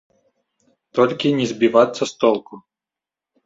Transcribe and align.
Толькі 0.99 1.35
не 1.41 1.45
збівацца 1.53 2.03
з 2.03 2.11
толку. 2.25 2.53